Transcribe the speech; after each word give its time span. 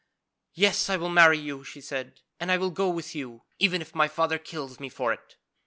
'Yes, 0.55 0.89
I 0.89 0.97
will 0.97 1.09
marry 1.09 1.37
you,' 1.37 1.63
she 1.63 1.79
said, 1.79 2.21
'and 2.39 2.51
I 2.51 2.57
will 2.57 2.71
go 2.71 2.89
with 2.89 3.13
you, 3.13 3.43
even 3.59 3.83
if 3.83 3.93
my 3.93 4.07
father 4.07 4.39
kills 4.39 4.79
me 4.79 4.89
for 4.89 5.13
it.' 5.13 5.37